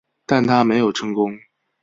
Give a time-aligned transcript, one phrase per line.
[0.25, 1.37] 但它没有成功。